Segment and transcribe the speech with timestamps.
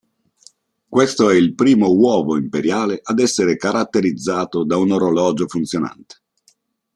[0.89, 6.23] Questo è il primo uovo imperiale ad essere caratterizzato da un orologio funzionante.